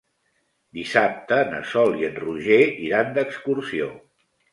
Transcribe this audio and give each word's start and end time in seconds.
Dissabte 0.77 1.37
na 1.51 1.59
Sol 1.73 1.93
i 1.99 2.07
en 2.07 2.15
Roger 2.23 2.57
iran 2.87 3.13
d'excursió. 3.19 3.91